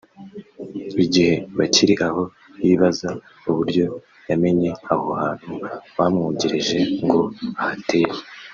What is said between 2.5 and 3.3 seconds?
yibaza